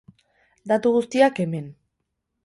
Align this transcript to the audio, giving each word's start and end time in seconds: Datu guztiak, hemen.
Datu 0.71 0.91
guztiak, 0.95 1.41
hemen. 1.43 1.67